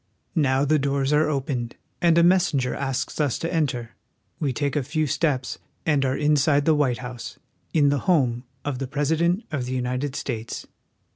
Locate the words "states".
10.15-10.65